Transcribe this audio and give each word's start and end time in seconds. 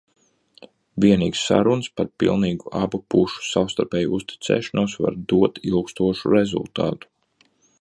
Vienīgi 1.03 1.39
sarunas 1.39 1.89
ar 2.03 2.09
pilnīgu 2.23 2.71
abu 2.79 3.01
pušu 3.15 3.45
savstarpēju 3.49 4.17
uzticēšanos 4.21 4.97
var 5.07 5.21
dot 5.35 5.63
ilgstošu 5.73 6.33
rezultātu. 6.39 7.13